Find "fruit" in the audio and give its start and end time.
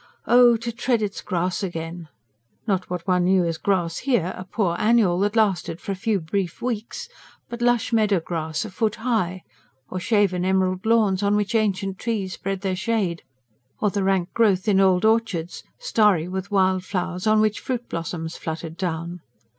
17.59-17.87